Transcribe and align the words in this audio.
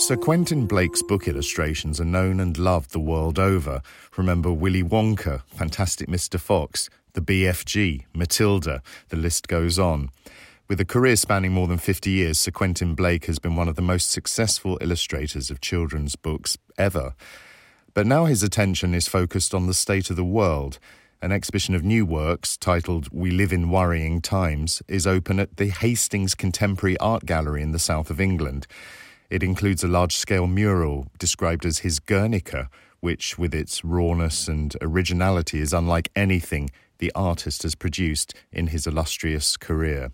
Sir 0.00 0.16
Quentin 0.16 0.64
Blake's 0.64 1.02
book 1.02 1.28
illustrations 1.28 2.00
are 2.00 2.06
known 2.06 2.40
and 2.40 2.56
loved 2.56 2.92
the 2.92 2.98
world 2.98 3.38
over. 3.38 3.82
Remember 4.16 4.50
Willy 4.50 4.82
Wonka, 4.82 5.42
Fantastic 5.48 6.08
Mr. 6.08 6.40
Fox, 6.40 6.88
the 7.12 7.20
BFG, 7.20 8.06
Matilda, 8.14 8.82
the 9.10 9.18
list 9.18 9.46
goes 9.46 9.78
on. 9.78 10.08
With 10.68 10.80
a 10.80 10.86
career 10.86 11.16
spanning 11.16 11.52
more 11.52 11.68
than 11.68 11.76
50 11.76 12.08
years, 12.08 12.38
Sir 12.38 12.50
Quentin 12.50 12.94
Blake 12.94 13.26
has 13.26 13.38
been 13.38 13.56
one 13.56 13.68
of 13.68 13.76
the 13.76 13.82
most 13.82 14.10
successful 14.10 14.78
illustrators 14.80 15.50
of 15.50 15.60
children's 15.60 16.16
books 16.16 16.56
ever. 16.78 17.14
But 17.92 18.06
now 18.06 18.24
his 18.24 18.42
attention 18.42 18.94
is 18.94 19.06
focused 19.06 19.54
on 19.54 19.66
the 19.66 19.74
state 19.74 20.08
of 20.08 20.16
the 20.16 20.24
world. 20.24 20.78
An 21.20 21.30
exhibition 21.30 21.74
of 21.74 21.84
new 21.84 22.06
works 22.06 22.56
titled 22.56 23.10
We 23.12 23.30
Live 23.30 23.52
in 23.52 23.68
Worrying 23.68 24.22
Times 24.22 24.82
is 24.88 25.06
open 25.06 25.38
at 25.38 25.58
the 25.58 25.68
Hastings 25.68 26.34
Contemporary 26.34 26.96
Art 26.96 27.26
Gallery 27.26 27.60
in 27.60 27.72
the 27.72 27.78
south 27.78 28.08
of 28.08 28.18
England. 28.18 28.66
It 29.30 29.44
includes 29.44 29.84
a 29.84 29.88
large 29.88 30.16
scale 30.16 30.48
mural 30.48 31.06
described 31.18 31.64
as 31.64 31.78
his 31.78 32.00
Guernica, 32.00 32.68
which, 32.98 33.38
with 33.38 33.54
its 33.54 33.84
rawness 33.84 34.48
and 34.48 34.76
originality, 34.82 35.60
is 35.60 35.72
unlike 35.72 36.10
anything 36.16 36.68
the 36.98 37.12
artist 37.14 37.62
has 37.62 37.76
produced 37.76 38.34
in 38.52 38.66
his 38.66 38.88
illustrious 38.88 39.56
career. 39.56 40.10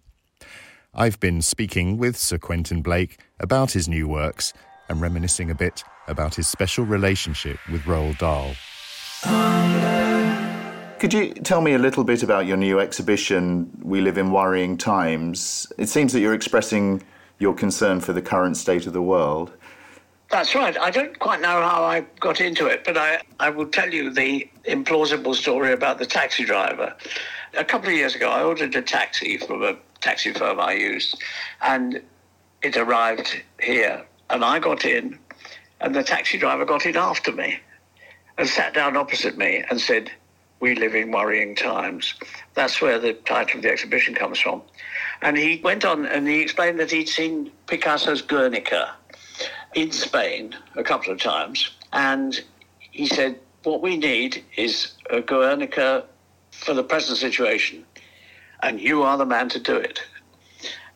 I've 0.95 1.19
been 1.19 1.41
speaking 1.41 1.97
with 1.97 2.17
Sir 2.17 2.37
Quentin 2.37 2.83
Blake 2.83 3.19
about 3.41 3.73
his 3.73 3.89
new 3.89 4.07
works 4.07 4.53
and 4.89 5.01
reminiscing 5.01 5.51
a 5.51 5.55
bit 5.55 5.83
about 6.07 6.35
his 6.35 6.47
special 6.47 6.85
relationship 6.85 7.59
with 7.73 7.83
Roald 7.83 8.19
Dahl. 8.19 8.55
Could 10.99 11.13
you 11.13 11.33
tell 11.35 11.61
me 11.61 11.73
a 11.73 11.79
little 11.79 12.05
bit 12.05 12.23
about 12.23 12.47
your 12.47 12.57
new 12.57 12.81
exhibition, 12.81 13.71
We 13.83 14.01
Live 14.01 14.19
in 14.19 14.31
Worrying 14.31 14.77
Times? 14.77 15.71
It 15.79 15.89
seems 15.89 16.13
that 16.13 16.21
you're 16.21 16.35
expressing 16.35 17.03
your 17.39 17.55
concern 17.55 18.01
for 18.01 18.13
the 18.13 18.23
current 18.23 18.57
state 18.57 18.87
of 18.87 18.93
the 18.93 19.03
world. 19.03 19.53
That's 20.31 20.55
right. 20.55 20.77
I 20.77 20.91
don't 20.91 21.17
quite 21.19 21.41
know 21.41 21.63
how 21.63 21.85
I 21.85 22.01
got 22.19 22.41
into 22.41 22.67
it, 22.67 22.83
but 22.85 22.97
I, 22.97 23.21
I 23.39 23.51
will 23.51 23.67
tell 23.67 23.93
you 23.93 24.11
the 24.11 24.49
implausible 24.65 25.35
story 25.35 25.73
about 25.73 25.99
the 25.99 26.07
taxi 26.07 26.45
driver. 26.45 26.95
A 27.57 27.65
couple 27.65 27.91
of 27.91 27.95
years 27.95 28.15
ago, 28.17 28.29
I 28.29 28.43
ordered 28.43 28.75
a 28.75 28.83
taxi 28.83 29.39
from 29.39 29.63
a 29.63 29.77
taxi 30.01 30.33
firm 30.33 30.59
I 30.59 30.73
used, 30.73 31.23
and 31.63 32.03
it 32.63 32.77
arrived 32.77 33.41
here. 33.63 34.05
And 34.29 34.45
I 34.45 34.59
got 34.59 34.85
in, 34.85 35.19
and 35.81 35.95
the 35.95 36.03
taxi 36.03 36.39
driver 36.39 36.65
got 36.65 36.87
in 36.87 36.97
after 36.97 37.31
me 37.31 37.59
and 38.37 38.49
sat 38.49 38.75
down 38.75 38.97
opposite 38.97 39.39
me 39.39 39.65
and 39.71 39.81
said, 39.81 40.11
We 40.61 40.75
live 40.75 40.95
in 40.95 41.13
worrying 41.13 41.55
times. 41.55 42.15
That's 42.55 42.81
where 42.81 42.99
the 42.99 43.15
title 43.15 43.59
of 43.59 43.63
the 43.63 43.71
exhibition 43.71 44.15
comes 44.15 44.41
from. 44.41 44.63
And 45.23 45.37
he 45.37 45.61
went 45.63 45.85
on 45.85 46.07
and 46.07 46.27
he 46.27 46.41
explained 46.41 46.79
that 46.81 46.91
he'd 46.91 47.09
seen 47.09 47.51
Picasso's 47.67 48.23
Guernica 48.23 48.95
in 49.75 49.93
Spain 49.93 50.55
a 50.75 50.83
couple 50.83 51.13
of 51.13 51.21
times. 51.21 51.71
And 51.93 52.43
he 52.79 53.07
said, 53.07 53.39
What 53.63 53.83
we 53.83 53.97
need 53.97 54.45
is 54.57 54.93
a 55.11 55.21
Guernica 55.21 56.05
for 56.51 56.75
the 56.75 56.83
present 56.83 57.19
situation. 57.19 57.85
And 58.63 58.81
you 58.81 59.03
are 59.03 59.19
the 59.19 59.27
man 59.27 59.49
to 59.51 59.61
do 59.61 59.77
it. 59.77 60.03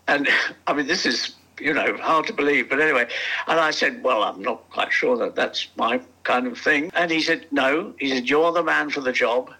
And 0.08 0.28
I 0.66 0.72
mean, 0.72 0.86
this 0.86 1.06
is, 1.06 1.34
you 1.60 1.72
know, 1.72 1.96
hard 1.98 2.26
to 2.26 2.32
believe. 2.32 2.70
But 2.70 2.80
anyway, 2.80 3.06
and 3.46 3.60
I 3.60 3.70
said, 3.70 4.02
Well, 4.02 4.22
I'm 4.22 4.42
not 4.42 4.68
quite 4.70 4.92
sure 4.92 5.16
that 5.18 5.34
that's 5.34 5.68
my 5.76 6.00
kind 6.24 6.46
of 6.46 6.58
thing. 6.58 6.90
And 6.94 7.10
he 7.10 7.20
said, 7.20 7.46
No. 7.50 7.94
He 7.98 8.10
said, 8.10 8.28
You're 8.28 8.52
the 8.52 8.62
man 8.62 8.90
for 8.90 9.00
the 9.00 9.12
job. 9.12 9.52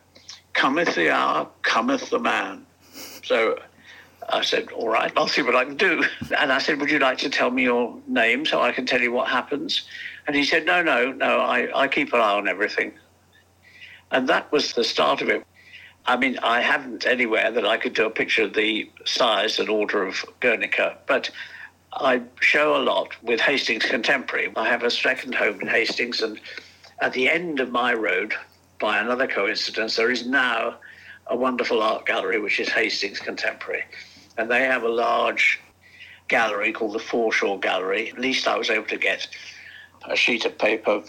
Cometh 0.53 0.95
the 0.95 1.11
hour, 1.11 1.49
cometh 1.63 2.11
the 2.11 2.19
man. 2.19 2.67
So 3.23 3.59
I 4.33 4.43
said, 4.43 4.71
All 4.73 4.89
right, 4.89 5.13
I'll 5.17 5.29
see 5.29 5.43
what 5.43 5.57
I 5.57 5.65
can 5.65 5.77
do. 5.77 6.05
And 6.39 6.53
I 6.53 6.59
said, 6.59 6.81
Would 6.81 6.91
you 6.91 6.99
like 6.99 7.19
to 7.19 7.31
tell 7.31 7.51
me 7.51 7.65
your 7.65 7.99
name 8.07 8.47
so 8.47 8.61
I 8.61 8.73
can 8.73 8.87
tell 8.87 9.01
you 9.01 9.13
what 9.13 9.29
happens? 9.29 9.83
And 10.27 10.37
he 10.37 10.45
said, 10.45 10.65
No, 10.65 10.83
no, 10.83 11.13
no, 11.13 11.41
I, 11.41 11.83
I 11.83 11.89
keep 11.89 12.13
an 12.13 12.21
eye 12.21 12.35
on 12.35 12.49
everything. 12.49 12.93
And 14.11 14.29
that 14.29 14.51
was 14.53 14.73
the 14.73 14.85
start 14.85 15.23
of 15.23 15.29
it. 15.29 15.45
I 16.07 16.17
mean, 16.17 16.39
I 16.43 16.61
haven't 16.61 17.07
anywhere 17.07 17.51
that 17.51 17.67
I 17.67 17.77
could 17.77 17.95
do 17.95 18.07
a 18.07 18.11
picture 18.11 18.45
of 18.45 18.55
the 18.55 18.91
size 19.05 19.59
and 19.59 19.69
order 19.69 20.07
of 20.07 20.25
Guernica, 20.41 20.99
but 21.07 21.31
I 21.93 22.23
show 22.41 22.77
a 22.77 22.83
lot 22.83 23.11
with 23.23 23.41
Hastings 23.41 23.85
Contemporary. 23.85 24.53
I 24.57 24.69
have 24.69 24.83
a 24.83 24.91
second 24.91 25.35
home 25.35 25.61
in 25.61 25.69
Hastings, 25.69 26.23
and 26.23 26.41
at 27.01 27.13
the 27.13 27.29
end 27.29 27.61
of 27.61 27.71
my 27.71 27.93
road, 27.93 28.35
by 28.79 28.99
another 28.99 29.27
coincidence, 29.27 29.97
there 29.97 30.11
is 30.11 30.27
now 30.27 30.77
a 31.27 31.37
wonderful 31.37 31.83
art 31.83 32.07
gallery, 32.07 32.41
which 32.41 32.59
is 32.59 32.69
Hastings 32.71 33.21
Contemporary 33.21 33.85
and 34.41 34.51
they 34.51 34.65
have 34.65 34.83
a 34.83 34.89
large 34.89 35.61
gallery 36.29 36.73
called 36.73 36.95
the 36.95 36.99
Foreshore 36.99 37.61
Gallery. 37.61 38.09
At 38.09 38.19
least 38.19 38.49
I 38.49 38.57
was 38.57 38.71
able 38.71 38.87
to 38.87 38.97
get 38.97 39.29
a 40.09 40.17
sheet 40.17 40.47
of 40.47 40.57
paper 40.57 41.03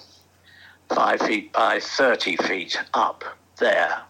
five 0.89 1.21
feet 1.21 1.53
by 1.53 1.79
30 1.79 2.35
feet 2.37 2.77
up 2.93 3.23
there. 3.57 4.01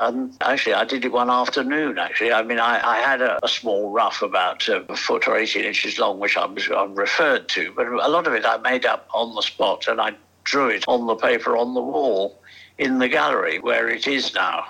And 0.00 0.36
actually, 0.40 0.74
I 0.74 0.84
did 0.84 1.04
it 1.04 1.12
one 1.12 1.30
afternoon. 1.30 1.98
Actually, 1.98 2.32
I 2.32 2.42
mean, 2.42 2.58
I, 2.58 2.84
I 2.84 2.96
had 2.96 3.22
a, 3.22 3.44
a, 3.44 3.48
small 3.48 3.92
rough 3.92 4.22
about 4.22 4.68
uh, 4.68 4.82
a 4.88 4.96
foot 4.96 5.28
or 5.28 5.36
18 5.36 5.64
inches 5.64 6.00
long, 6.00 6.18
which 6.18 6.36
I 6.36 6.46
was 6.46 6.68
I'm 6.68 6.96
referred 6.96 7.48
to, 7.50 7.72
but 7.76 7.86
a 7.86 8.08
lot 8.08 8.26
of 8.26 8.32
it 8.32 8.44
I 8.44 8.56
made 8.56 8.84
up 8.84 9.08
on 9.14 9.36
the 9.36 9.42
spot 9.42 9.86
and 9.86 10.00
I 10.00 10.14
drew 10.42 10.68
it 10.70 10.84
on 10.88 11.06
the 11.06 11.14
paper 11.14 11.56
on 11.56 11.74
the 11.74 11.80
wall 11.80 12.40
in 12.78 12.98
the 12.98 13.08
gallery 13.08 13.60
where 13.60 13.88
it 13.88 14.08
is 14.08 14.34
now 14.34 14.66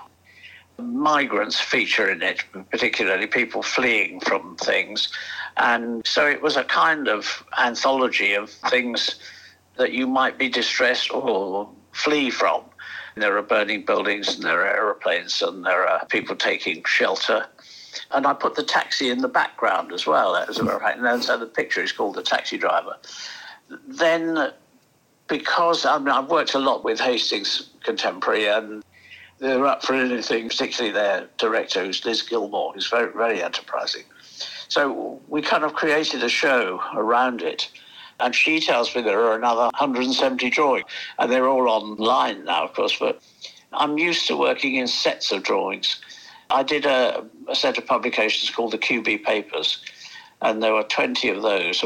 migrants 0.78 1.60
feature 1.60 2.10
in 2.10 2.22
it, 2.22 2.44
particularly 2.70 3.26
people 3.26 3.62
fleeing 3.62 4.20
from 4.20 4.56
things. 4.56 5.12
And 5.56 6.06
so 6.06 6.26
it 6.26 6.42
was 6.42 6.56
a 6.56 6.64
kind 6.64 7.08
of 7.08 7.44
anthology 7.58 8.34
of 8.34 8.50
things 8.50 9.16
that 9.76 9.92
you 9.92 10.06
might 10.06 10.38
be 10.38 10.48
distressed 10.48 11.12
or 11.12 11.68
flee 11.92 12.30
from. 12.30 12.62
There 13.16 13.36
are 13.36 13.42
burning 13.42 13.84
buildings 13.84 14.34
and 14.34 14.42
there 14.42 14.62
are 14.62 14.76
aeroplanes 14.76 15.40
and 15.40 15.64
there 15.64 15.86
are 15.86 16.04
people 16.06 16.34
taking 16.34 16.82
shelter. 16.84 17.46
And 18.10 18.26
I 18.26 18.34
put 18.34 18.56
the 18.56 18.64
taxi 18.64 19.10
in 19.10 19.18
the 19.18 19.28
background 19.28 19.92
as 19.92 20.04
well, 20.06 20.34
as 20.34 20.58
a 20.58 20.64
matter 20.64 20.76
of 20.76 20.82
fact. 20.82 20.98
And 20.98 21.22
so 21.22 21.38
the 21.38 21.46
picture 21.46 21.82
is 21.82 21.92
called 21.92 22.16
The 22.16 22.22
Taxi 22.22 22.58
Driver. 22.58 22.96
Then, 23.86 24.52
because 25.28 25.86
I 25.86 25.98
mean, 25.98 26.08
I've 26.08 26.28
worked 26.28 26.54
a 26.54 26.58
lot 26.58 26.82
with 26.82 26.98
Hastings 26.98 27.70
Contemporary 27.84 28.48
and 28.48 28.82
they're 29.38 29.66
up 29.66 29.84
for 29.84 29.94
anything, 29.94 30.48
particularly 30.48 30.92
their 30.92 31.28
director, 31.38 31.84
who's 31.84 32.04
Liz 32.04 32.22
Gilmore, 32.22 32.72
who's 32.72 32.88
very, 32.88 33.12
very 33.12 33.42
enterprising. 33.42 34.04
So 34.68 35.20
we 35.28 35.42
kind 35.42 35.64
of 35.64 35.74
created 35.74 36.22
a 36.22 36.28
show 36.28 36.80
around 36.94 37.42
it. 37.42 37.70
And 38.20 38.34
she 38.34 38.60
tells 38.60 38.94
me 38.94 39.02
there 39.02 39.20
are 39.20 39.36
another 39.36 39.64
170 39.78 40.48
drawings, 40.50 40.86
and 41.18 41.30
they're 41.30 41.48
all 41.48 41.68
online 41.68 42.44
now, 42.44 42.64
of 42.64 42.72
course. 42.72 42.96
But 42.98 43.20
I'm 43.72 43.98
used 43.98 44.26
to 44.28 44.36
working 44.36 44.76
in 44.76 44.86
sets 44.86 45.32
of 45.32 45.42
drawings. 45.42 46.00
I 46.50 46.62
did 46.62 46.86
a, 46.86 47.24
a 47.48 47.56
set 47.56 47.76
of 47.76 47.86
publications 47.86 48.50
called 48.50 48.70
the 48.70 48.78
QB 48.78 49.24
Papers, 49.24 49.82
and 50.42 50.62
there 50.62 50.72
were 50.72 50.84
20 50.84 51.28
of 51.30 51.42
those. 51.42 51.84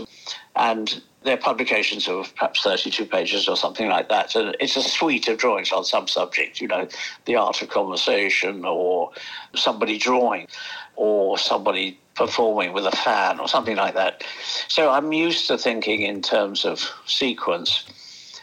And 0.59 1.01
they're 1.23 1.37
publications 1.37 2.09
of 2.09 2.35
perhaps 2.35 2.63
32 2.63 3.07
pages 3.07 3.49
or 3.49 3.57
something 3.57 3.89
like 3.89 4.09
that. 4.09 4.35
And 4.35 4.57
it's 4.61 4.77
a 4.77 4.83
suite 4.83 5.29
of 5.29 5.39
drawings 5.39 5.73
on 5.73 5.85
some 5.85 6.09
subject, 6.09 6.61
you 6.61 6.69
know, 6.69 6.89
the 7.25 7.37
art 7.37 7.63
of 7.63 7.69
conversation 7.69 8.65
or 8.65 9.11
somebody 9.55 9.99
drawing 9.99 10.49
or 10.97 11.39
somebody 11.39 11.99
performing 12.15 12.73
with 12.73 12.87
a 12.87 12.91
fan 12.93 13.39
or 13.39 13.49
something 13.49 13.77
like 13.77 13.95
that. 13.95 14.25
So 14.69 14.91
I'm 14.91 15.13
used 15.13 15.47
to 15.49 15.59
thinking 15.59 16.03
in 16.03 16.23
terms 16.23 16.65
of 16.65 16.81
sequence. 17.07 17.85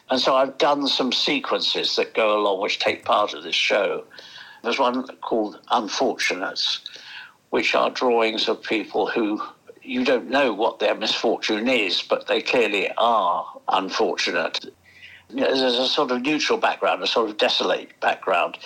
And 0.09 0.19
so 0.19 0.35
I've 0.35 0.57
done 0.57 0.87
some 0.87 1.11
sequences 1.11 1.95
that 1.95 2.13
go 2.13 2.39
along 2.39 2.61
which 2.61 2.79
take 2.79 3.03
part 3.03 3.33
of 3.33 3.43
this 3.43 3.55
show. 3.55 4.05
There's 4.63 4.79
one 4.79 5.07
called 5.17 5.59
Unfortunates, 5.71 6.81
which 7.49 7.75
are 7.75 7.89
drawings 7.89 8.47
of 8.47 8.61
people 8.63 9.07
who 9.07 9.41
you 9.85 10.03
don't 10.03 10.29
know 10.29 10.53
what 10.53 10.79
their 10.79 10.95
misfortune 10.95 11.67
is, 11.67 12.01
but 12.01 12.27
they 12.27 12.41
clearly 12.41 12.89
are 12.97 13.45
unfortunate. 13.69 14.65
There's 15.29 15.61
a 15.61 15.87
sort 15.87 16.11
of 16.11 16.21
neutral 16.21 16.59
background, 16.59 17.03
a 17.03 17.07
sort 17.07 17.29
of 17.29 17.37
desolate 17.37 17.99
background 17.99 18.57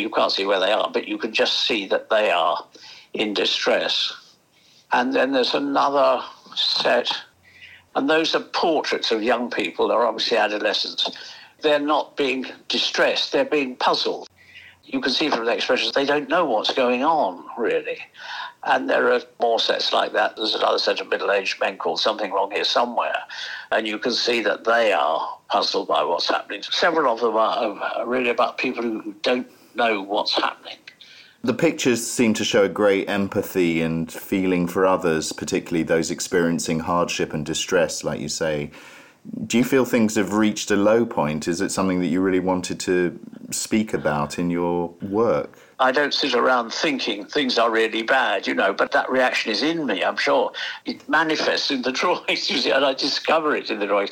you 0.00 0.10
can't 0.10 0.32
see 0.32 0.46
where 0.46 0.60
they 0.60 0.72
are, 0.72 0.90
but 0.92 1.06
you 1.06 1.18
can 1.18 1.32
just 1.32 1.66
see 1.66 1.86
that 1.88 2.10
they 2.10 2.30
are 2.30 2.64
in 3.12 3.34
distress. 3.34 4.12
And 4.92 5.14
then 5.14 5.32
there's 5.32 5.54
another 5.54 6.22
set, 6.54 7.10
and 7.94 8.08
those 8.08 8.34
are 8.34 8.40
portraits 8.40 9.10
of 9.10 9.22
young 9.22 9.50
people, 9.50 9.88
they're 9.88 10.06
obviously 10.06 10.36
adolescents. 10.36 11.08
They're 11.62 11.78
not 11.78 12.16
being 12.16 12.46
distressed, 12.68 13.32
they're 13.32 13.44
being 13.44 13.76
puzzled. 13.76 14.28
You 14.86 15.00
can 15.00 15.12
see 15.12 15.30
from 15.30 15.46
the 15.46 15.52
expressions 15.52 15.92
they 15.92 16.04
don't 16.04 16.28
know 16.28 16.44
what's 16.44 16.72
going 16.72 17.02
on, 17.02 17.44
really. 17.58 17.98
And 18.64 18.88
there 18.88 19.12
are 19.12 19.20
more 19.40 19.58
sets 19.58 19.92
like 19.92 20.12
that. 20.12 20.36
There's 20.36 20.54
another 20.54 20.78
set 20.78 21.00
of 21.00 21.08
middle 21.08 21.32
aged 21.32 21.58
men 21.60 21.76
called 21.76 22.00
Something 22.00 22.32
Wrong 22.32 22.50
Here 22.50 22.64
Somewhere. 22.64 23.16
And 23.72 23.86
you 23.86 23.98
can 23.98 24.12
see 24.12 24.40
that 24.42 24.64
they 24.64 24.92
are 24.92 25.38
puzzled 25.48 25.88
by 25.88 26.02
what's 26.04 26.28
happening. 26.28 26.62
Several 26.62 27.12
of 27.12 27.20
them 27.20 27.36
are 27.36 28.06
really 28.06 28.30
about 28.30 28.58
people 28.58 28.82
who 28.82 29.14
don't 29.22 29.50
know 29.74 30.02
what's 30.02 30.34
happening. 30.34 30.76
The 31.42 31.52
pictures 31.52 32.06
seem 32.06 32.32
to 32.34 32.44
show 32.44 32.64
a 32.64 32.70
great 32.70 33.06
empathy 33.08 33.82
and 33.82 34.10
feeling 34.10 34.66
for 34.66 34.86
others, 34.86 35.32
particularly 35.32 35.82
those 35.82 36.10
experiencing 36.10 36.80
hardship 36.80 37.34
and 37.34 37.44
distress, 37.44 38.02
like 38.02 38.18
you 38.20 38.30
say. 38.30 38.70
Do 39.46 39.58
you 39.58 39.64
feel 39.64 39.84
things 39.84 40.16
have 40.16 40.34
reached 40.34 40.70
a 40.70 40.76
low 40.76 41.06
point? 41.06 41.48
Is 41.48 41.60
it 41.60 41.70
something 41.70 42.00
that 42.00 42.08
you 42.08 42.20
really 42.20 42.40
wanted 42.40 42.78
to 42.80 43.18
speak 43.50 43.94
about 43.94 44.38
in 44.38 44.50
your 44.50 44.88
work? 45.00 45.58
I 45.80 45.92
don't 45.92 46.12
sit 46.12 46.34
around 46.34 46.72
thinking 46.72 47.24
things 47.24 47.58
are 47.58 47.70
really 47.70 48.02
bad, 48.02 48.46
you 48.46 48.54
know, 48.54 48.72
but 48.72 48.92
that 48.92 49.10
reaction 49.10 49.50
is 49.50 49.62
in 49.62 49.86
me, 49.86 50.04
I'm 50.04 50.16
sure. 50.16 50.52
It 50.84 51.08
manifests 51.08 51.70
in 51.70 51.82
the 51.82 51.92
drawings, 52.00 52.50
you 52.50 52.58
see, 52.58 52.70
and 52.70 52.84
I 52.84 52.94
discover 52.94 53.56
it 53.56 53.70
in 53.70 53.78
the 53.78 53.86
drawings. 53.86 54.10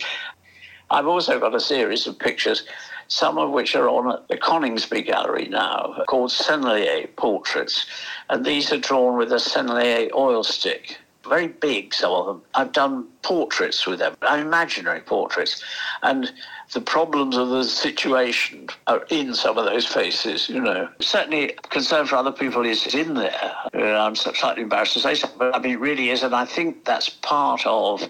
I've 0.91 1.07
also 1.07 1.39
got 1.39 1.55
a 1.55 1.61
series 1.61 2.07
of 2.07 2.19
pictures, 2.19 2.65
some 3.09 3.39
of 3.39 3.51
which 3.51 3.75
are 3.77 3.89
on 3.89 4.13
at 4.13 4.29
the 4.29 4.37
Coningsby 4.37 5.07
Gallery 5.07 5.49
now, 5.49 6.05
called 6.09 6.31
Sennelier 6.31 7.09
portraits. 7.17 7.87
And 8.29 8.45
these 8.45 8.73
are 8.73 8.79
drawn 8.79 9.17
with 9.17 9.33
a 9.33 9.37
Sennelier 9.37 10.11
oil 10.15 10.43
stick 10.43 10.99
very 11.29 11.49
big, 11.49 11.95
some 11.95 12.13
of 12.13 12.27
them. 12.27 12.43
I've 12.55 12.73
done 12.73 13.07
portraits 13.23 13.87
with 13.87 14.01
them, 14.01 14.17
imaginary 14.23 15.01
portraits. 15.01 15.63
And 16.03 16.33
the 16.73 16.81
problems 16.81 17.37
of 17.37 17.51
the 17.51 17.65
situation 17.65 18.69
are 18.87 19.05
in 19.11 19.35
some 19.35 19.59
of 19.59 19.65
those 19.65 19.87
faces, 19.87 20.49
you 20.49 20.61
know. 20.61 20.89
Certainly, 21.01 21.55
concern 21.71 22.07
for 22.07 22.17
other 22.17 22.33
people 22.33 22.65
is 22.67 22.95
in 22.95 23.15
there. 23.15 23.55
I'm 23.75 24.17
slightly 24.17 24.63
embarrassed 24.63 24.95
to 24.95 25.01
say 25.01 25.15
so, 25.15 25.29
but 25.39 25.55
I 25.55 25.59
mean, 25.59 25.73
it 25.73 25.81
really 25.81 26.11
is. 26.11 26.23
And 26.23 26.35
I 26.35 26.45
think 26.45 26.85
that's 26.85 27.09
part 27.09 27.63
of 27.67 28.09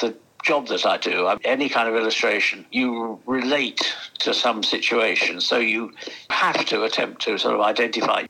the 0.00 0.14
job 0.44 0.68
that 0.68 0.86
I 0.86 0.96
do, 0.96 1.28
any 1.44 1.68
kind 1.68 1.88
of 1.88 1.94
illustration, 1.96 2.64
you 2.70 3.20
relate 3.26 3.96
to 4.20 4.32
some 4.32 4.62
situation. 4.62 5.40
So 5.40 5.58
you 5.58 5.92
have 6.30 6.64
to 6.66 6.84
attempt 6.84 7.22
to 7.22 7.36
sort 7.38 7.54
of 7.54 7.60
identify. 7.60 8.26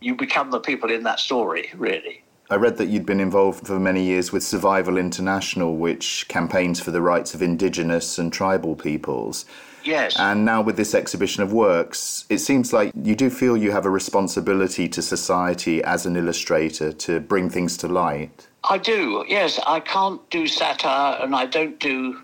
You 0.00 0.14
become 0.14 0.50
the 0.52 0.60
people 0.60 0.90
in 0.90 1.02
that 1.02 1.18
story, 1.18 1.70
really. 1.74 2.22
I 2.50 2.54
read 2.54 2.78
that 2.78 2.88
you'd 2.88 3.04
been 3.04 3.20
involved 3.20 3.66
for 3.66 3.78
many 3.78 4.02
years 4.02 4.32
with 4.32 4.42
Survival 4.42 4.96
International, 4.96 5.76
which 5.76 6.26
campaigns 6.28 6.80
for 6.80 6.90
the 6.90 7.02
rights 7.02 7.34
of 7.34 7.42
indigenous 7.42 8.18
and 8.18 8.32
tribal 8.32 8.74
peoples. 8.74 9.44
Yes. 9.84 10.18
And 10.18 10.46
now 10.46 10.62
with 10.62 10.76
this 10.76 10.94
exhibition 10.94 11.42
of 11.42 11.52
works, 11.52 12.24
it 12.30 12.38
seems 12.38 12.72
like 12.72 12.92
you 13.02 13.14
do 13.14 13.28
feel 13.28 13.56
you 13.56 13.70
have 13.70 13.84
a 13.84 13.90
responsibility 13.90 14.88
to 14.88 15.02
society 15.02 15.84
as 15.84 16.06
an 16.06 16.16
illustrator 16.16 16.90
to 16.92 17.20
bring 17.20 17.50
things 17.50 17.76
to 17.78 17.88
light. 17.88 18.48
I 18.64 18.78
do, 18.78 19.24
yes. 19.28 19.60
I 19.66 19.80
can't 19.80 20.20
do 20.30 20.46
satire 20.46 21.22
and 21.22 21.36
I 21.36 21.44
don't 21.44 21.78
do 21.78 22.18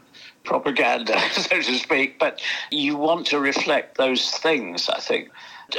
propaganda, 0.45 1.19
so 1.33 1.61
to 1.61 1.75
speak, 1.75 2.19
but 2.19 2.41
you 2.71 2.97
want 2.97 3.27
to 3.27 3.39
reflect 3.39 3.99
those 3.99 4.31
things, 4.31 4.89
I 4.89 5.01
think. 5.01 5.31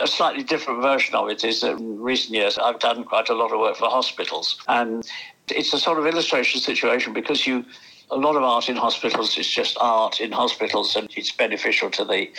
A 0.01 0.07
slightly 0.07 0.43
different 0.43 0.81
version 0.81 1.15
of 1.15 1.29
it 1.29 1.43
is 1.43 1.61
that 1.61 1.77
in 1.77 1.99
recent 1.99 2.33
years 2.33 2.57
I've 2.57 2.79
done 2.79 3.03
quite 3.03 3.29
a 3.29 3.33
lot 3.33 3.51
of 3.51 3.59
work 3.59 3.77
for 3.77 3.89
hospitals. 3.89 4.61
And 4.67 5.07
it's 5.49 5.73
a 5.73 5.79
sort 5.79 5.99
of 5.99 6.05
illustration 6.05 6.59
situation 6.61 7.13
because 7.13 7.45
you 7.47 7.65
a 8.11 8.17
lot 8.17 8.35
of 8.35 8.43
art 8.43 8.69
in 8.69 8.75
hospitals 8.75 9.37
is 9.37 9.47
just 9.47 9.77
art 9.79 10.21
in 10.21 10.31
hospitals 10.31 10.95
and 10.95 11.09
it's 11.15 11.31
beneficial 11.31 11.89
to 11.91 12.05
the 12.05 12.31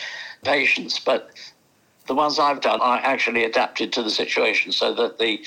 patients. 0.44 0.98
But 0.98 1.30
the 2.06 2.14
ones 2.14 2.38
I've 2.38 2.60
done 2.60 2.80
are 2.80 2.98
actually 2.98 3.44
adapted 3.44 3.92
to 3.94 4.02
the 4.02 4.10
situation 4.10 4.70
so 4.72 4.94
that 4.94 5.18
the 5.18 5.44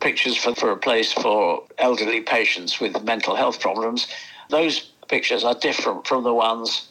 pictures 0.00 0.36
for, 0.36 0.54
for 0.54 0.70
a 0.70 0.76
place 0.76 1.12
for 1.12 1.62
elderly 1.78 2.22
patients 2.22 2.80
with 2.80 3.02
mental 3.04 3.36
health 3.36 3.60
problems, 3.60 4.06
those 4.48 4.92
pictures 5.08 5.44
are 5.44 5.54
different 5.54 6.06
from 6.06 6.24
the 6.24 6.32
ones 6.32 6.89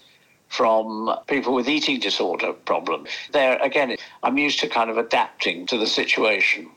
from 0.49 1.15
people 1.27 1.53
with 1.53 1.69
eating 1.69 1.99
disorder 1.99 2.53
problems. 2.53 3.09
There, 3.31 3.57
again, 3.61 3.95
I'm 4.23 4.37
used 4.37 4.59
to 4.59 4.67
kind 4.67 4.89
of 4.89 4.97
adapting 4.97 5.65
to 5.67 5.77
the 5.77 5.87
situation. 5.87 6.69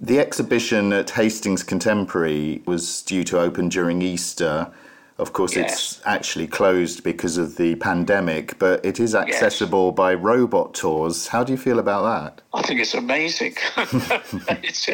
The 0.00 0.18
exhibition 0.18 0.92
at 0.92 1.10
Hastings 1.10 1.62
Contemporary 1.62 2.60
was 2.66 3.02
due 3.02 3.22
to 3.24 3.38
open 3.38 3.68
during 3.68 4.02
Easter. 4.02 4.72
Of 5.18 5.32
course, 5.32 5.54
yes. 5.54 5.72
it's 5.72 6.02
actually 6.06 6.46
closed 6.46 7.04
because 7.04 7.36
of 7.36 7.56
the 7.56 7.74
pandemic, 7.76 8.58
but 8.58 8.84
it 8.84 8.98
is 8.98 9.14
accessible 9.14 9.88
yes. 9.88 9.96
by 9.96 10.14
robot 10.14 10.74
tours. 10.74 11.28
How 11.28 11.44
do 11.44 11.52
you 11.52 11.58
feel 11.58 11.78
about 11.78 12.02
that? 12.02 12.42
I 12.54 12.62
think 12.62 12.80
it's 12.80 12.94
amazing. 12.94 13.54
it's, 13.76 14.88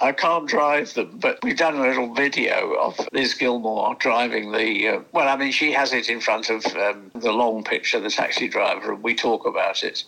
I 0.00 0.12
can't 0.12 0.46
drive 0.46 0.92
them, 0.94 1.18
but 1.18 1.38
we've 1.42 1.56
done 1.56 1.76
a 1.76 1.82
little 1.82 2.12
video 2.14 2.74
of 2.74 2.98
Liz 3.12 3.34
Gilmore 3.34 3.96
driving 3.98 4.52
the. 4.52 4.88
Uh, 4.88 5.00
well, 5.12 5.28
I 5.28 5.36
mean, 5.36 5.52
she 5.52 5.72
has 5.72 5.92
it 5.92 6.08
in 6.08 6.20
front 6.20 6.50
of 6.50 6.64
um, 6.76 7.10
the 7.14 7.32
long 7.32 7.64
picture, 7.64 7.98
the 8.00 8.10
taxi 8.10 8.48
driver, 8.48 8.92
and 8.92 9.02
we 9.02 9.14
talk 9.14 9.46
about 9.46 9.82
it. 9.82 10.04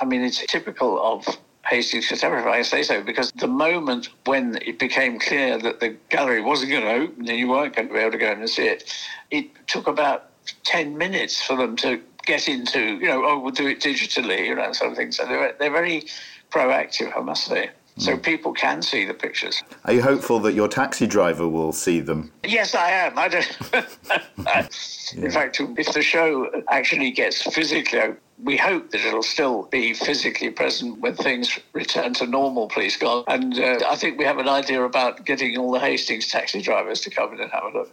I 0.00 0.04
mean, 0.04 0.22
it's 0.22 0.44
typical 0.46 1.00
of 1.00 1.26
Hastings 1.68 2.06
Contemporary, 2.06 2.42
if 2.42 2.48
I 2.48 2.62
say 2.62 2.82
so, 2.82 3.02
because 3.02 3.32
the 3.32 3.48
moment 3.48 4.10
when 4.24 4.58
it 4.62 4.78
became 4.78 5.18
clear 5.18 5.58
that 5.58 5.80
the 5.80 5.96
gallery 6.10 6.40
wasn't 6.40 6.70
going 6.70 6.82
to 6.82 6.92
open 6.92 7.28
and 7.28 7.38
you 7.38 7.48
weren't 7.48 7.74
going 7.74 7.88
to 7.88 7.94
be 7.94 8.00
able 8.00 8.12
to 8.12 8.18
go 8.18 8.30
in 8.30 8.38
and 8.38 8.48
see 8.48 8.66
it, 8.66 8.92
it 9.30 9.46
took 9.66 9.86
about 9.88 10.30
10 10.64 10.96
minutes 10.96 11.42
for 11.42 11.56
them 11.56 11.76
to 11.76 12.00
get 12.24 12.48
into, 12.48 12.80
you 12.80 13.06
know, 13.06 13.24
oh, 13.24 13.38
we'll 13.38 13.52
do 13.52 13.66
it 13.66 13.80
digitally, 13.80 14.46
you 14.46 14.54
know, 14.54 14.72
sort 14.72 14.92
of 14.92 14.96
thing. 14.96 15.10
So 15.10 15.26
they're, 15.26 15.54
they're 15.58 15.70
very 15.70 16.04
proactive, 16.50 17.16
I 17.16 17.20
must 17.20 17.46
say. 17.46 17.70
So 17.98 18.14
hmm. 18.14 18.20
people 18.20 18.52
can 18.52 18.82
see 18.82 19.04
the 19.04 19.14
pictures. 19.14 19.62
Are 19.86 19.92
you 19.92 20.02
hopeful 20.02 20.38
that 20.40 20.52
your 20.52 20.68
taxi 20.68 21.06
driver 21.06 21.48
will 21.48 21.72
see 21.72 22.00
them? 22.00 22.30
Yes, 22.44 22.74
I 22.74 22.90
am. 22.90 23.18
I 23.18 23.28
don't. 23.28 24.68
In 25.14 25.30
fact, 25.30 25.60
if 25.60 25.92
the 25.92 26.02
show 26.02 26.50
actually 26.68 27.10
gets 27.10 27.42
physically 27.42 28.16
we 28.42 28.56
hope 28.56 28.90
that 28.90 29.00
it'll 29.00 29.22
still 29.22 29.64
be 29.64 29.94
physically 29.94 30.50
present 30.50 31.00
when 31.00 31.14
things 31.14 31.58
return 31.72 32.12
to 32.14 32.26
normal, 32.26 32.68
please 32.68 32.96
God. 32.96 33.24
And 33.28 33.58
uh, 33.58 33.78
I 33.88 33.96
think 33.96 34.18
we 34.18 34.24
have 34.24 34.38
an 34.38 34.48
idea 34.48 34.82
about 34.82 35.24
getting 35.24 35.56
all 35.56 35.72
the 35.72 35.80
Hastings 35.80 36.28
taxi 36.28 36.60
drivers 36.60 37.00
to 37.02 37.10
come 37.10 37.32
in 37.32 37.40
and 37.40 37.50
have 37.50 37.64
a 37.64 37.78
look. 37.78 37.92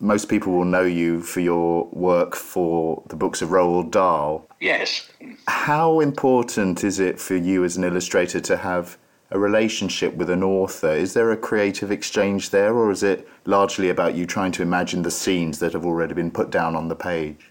Most 0.00 0.28
people 0.28 0.52
will 0.52 0.64
know 0.64 0.84
you 0.84 1.22
for 1.22 1.40
your 1.40 1.86
work 1.86 2.36
for 2.36 3.02
the 3.08 3.16
books 3.16 3.42
of 3.42 3.50
Roald 3.50 3.90
Dahl. 3.90 4.46
Yes. 4.60 5.08
How 5.48 6.00
important 6.00 6.84
is 6.84 7.00
it 7.00 7.20
for 7.20 7.34
you 7.34 7.64
as 7.64 7.76
an 7.76 7.84
illustrator 7.84 8.40
to 8.40 8.56
have 8.56 8.96
a 9.30 9.38
relationship 9.38 10.14
with 10.14 10.30
an 10.30 10.42
author? 10.42 10.90
Is 10.90 11.14
there 11.14 11.30
a 11.32 11.36
creative 11.36 11.90
exchange 11.90 12.50
there, 12.50 12.74
or 12.74 12.90
is 12.90 13.02
it 13.02 13.28
largely 13.44 13.90
about 13.90 14.14
you 14.14 14.26
trying 14.26 14.52
to 14.52 14.62
imagine 14.62 15.02
the 15.02 15.10
scenes 15.10 15.58
that 15.58 15.72
have 15.72 15.84
already 15.84 16.14
been 16.14 16.30
put 16.30 16.50
down 16.50 16.74
on 16.74 16.88
the 16.88 16.96
page? 16.96 17.50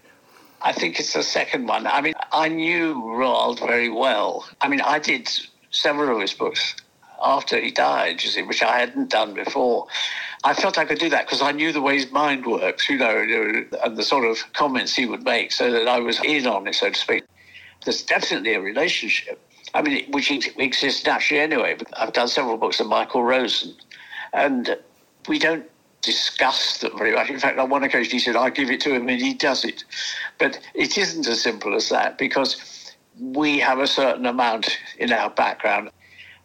I 0.60 0.72
think 0.72 0.98
it's 0.98 1.12
the 1.12 1.22
second 1.22 1.68
one. 1.68 1.86
I 1.86 2.00
mean, 2.00 2.14
I 2.32 2.48
knew 2.48 2.94
Roald 2.94 3.60
very 3.60 3.88
well. 3.88 4.48
I 4.60 4.68
mean, 4.68 4.80
I 4.80 4.98
did 4.98 5.28
several 5.70 6.16
of 6.16 6.20
his 6.20 6.34
books 6.34 6.74
after 7.22 7.60
he 7.60 7.70
died, 7.70 8.22
you 8.22 8.30
see, 8.30 8.42
which 8.42 8.62
I 8.62 8.78
hadn't 8.78 9.10
done 9.10 9.34
before. 9.34 9.86
I 10.44 10.54
felt 10.54 10.78
I 10.78 10.84
could 10.84 10.98
do 10.98 11.10
that 11.10 11.26
because 11.26 11.42
I 11.42 11.52
knew 11.52 11.72
the 11.72 11.82
way 11.82 11.94
his 11.94 12.10
mind 12.10 12.44
works, 12.44 12.88
you 12.88 12.98
know, 12.98 13.24
and 13.84 13.96
the 13.96 14.02
sort 14.02 14.24
of 14.24 14.52
comments 14.52 14.94
he 14.94 15.06
would 15.06 15.24
make, 15.24 15.52
so 15.52 15.70
that 15.70 15.86
I 15.86 16.00
was 16.00 16.20
in 16.24 16.46
on 16.46 16.66
it, 16.66 16.74
so 16.74 16.90
to 16.90 16.98
speak. 16.98 17.24
There's 17.84 18.02
definitely 18.02 18.54
a 18.54 18.60
relationship. 18.60 19.40
I 19.74 19.82
mean, 19.82 20.10
which 20.10 20.30
exists 20.30 21.04
naturally 21.04 21.40
anyway. 21.40 21.76
I've 21.94 22.12
done 22.12 22.28
several 22.28 22.56
books 22.56 22.80
of 22.80 22.86
Michael 22.86 23.22
Rosen, 23.22 23.74
and 24.32 24.76
we 25.28 25.38
don't 25.38 25.64
discuss 26.02 26.78
them 26.78 26.96
very 26.96 27.14
much. 27.14 27.30
In 27.30 27.38
fact, 27.38 27.58
on 27.58 27.70
one 27.70 27.82
occasion 27.82 28.12
he 28.12 28.18
said, 28.18 28.36
I 28.36 28.50
give 28.50 28.70
it 28.70 28.80
to 28.82 28.94
him 28.94 29.08
and 29.08 29.20
he 29.20 29.34
does 29.34 29.64
it. 29.64 29.84
But 30.38 30.58
it 30.74 30.96
isn't 30.96 31.26
as 31.26 31.42
simple 31.42 31.74
as 31.74 31.88
that 31.88 32.18
because 32.18 32.94
we 33.20 33.58
have 33.58 33.78
a 33.78 33.86
certain 33.86 34.26
amount 34.26 34.78
in 34.98 35.12
our 35.12 35.30
background. 35.30 35.90